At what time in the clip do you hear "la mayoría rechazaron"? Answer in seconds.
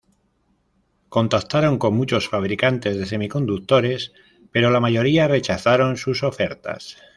4.71-5.95